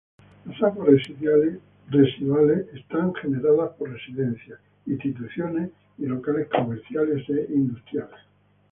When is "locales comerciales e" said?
6.07-7.45